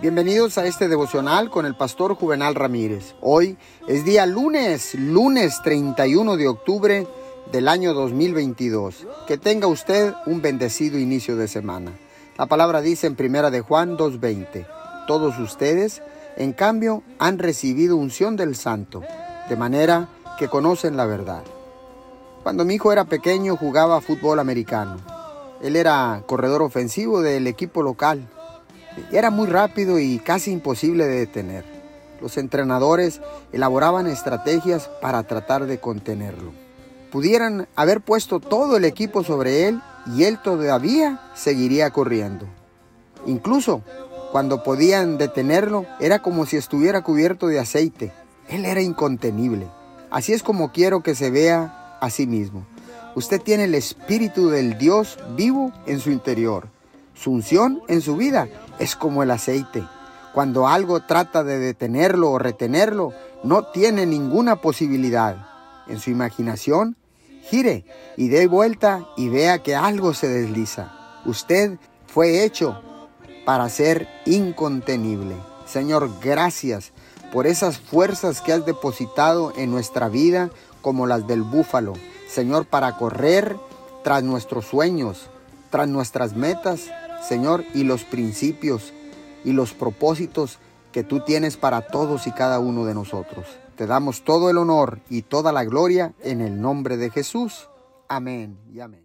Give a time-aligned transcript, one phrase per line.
[0.00, 3.14] Bienvenidos a este devocional con el pastor Juvenal Ramírez.
[3.20, 3.56] Hoy
[3.86, 7.06] es día lunes, lunes 31 de octubre
[7.52, 9.06] del año 2022.
[9.28, 11.92] Que tenga usted un bendecido inicio de semana.
[12.36, 14.66] La palabra dice en primera de Juan 2:20,
[15.06, 16.02] todos ustedes,
[16.36, 19.02] en cambio, han recibido unción del santo,
[19.48, 21.44] de manera que conocen la verdad.
[22.42, 24.96] Cuando mi hijo era pequeño jugaba fútbol americano.
[25.60, 28.28] Él era corredor ofensivo del equipo local
[29.10, 31.64] era muy rápido y casi imposible de detener.
[32.20, 33.20] Los entrenadores
[33.52, 36.52] elaboraban estrategias para tratar de contenerlo.
[37.10, 39.80] Pudieran haber puesto todo el equipo sobre él
[40.14, 42.46] y él todavía seguiría corriendo.
[43.26, 43.82] Incluso
[44.30, 48.12] cuando podían detenerlo era como si estuviera cubierto de aceite.
[48.48, 49.66] Él era incontenible.
[50.10, 52.64] Así es como quiero que se vea a sí mismo.
[53.14, 56.68] Usted tiene el espíritu del Dios vivo en su interior.
[57.14, 58.48] Su unción en su vida
[58.78, 59.84] es como el aceite.
[60.34, 63.12] Cuando algo trata de detenerlo o retenerlo,
[63.44, 65.46] no tiene ninguna posibilidad.
[65.88, 66.96] En su imaginación,
[67.42, 67.84] gire
[68.16, 70.92] y dé vuelta y vea que algo se desliza.
[71.26, 72.80] Usted fue hecho
[73.44, 75.36] para ser incontenible.
[75.66, 76.92] Señor, gracias
[77.32, 81.94] por esas fuerzas que has depositado en nuestra vida como las del búfalo.
[82.28, 83.56] Señor, para correr
[84.04, 85.30] tras nuestros sueños,
[85.72, 86.92] tras nuestras metas
[87.22, 88.92] Señor, y los principios
[89.44, 90.58] y los propósitos
[90.90, 93.46] que tú tienes para todos y cada uno de nosotros.
[93.76, 97.68] Te damos todo el honor y toda la gloria en el nombre de Jesús.
[98.08, 99.00] Amén y amén.